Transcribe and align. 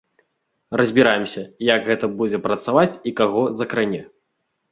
Разбіраемся, 0.79 1.43
як 1.75 1.79
гэта 1.89 2.09
будзе 2.21 2.39
працаваць 2.47 2.99
і 3.11 3.13
каго 3.19 3.41
закране. 3.61 4.01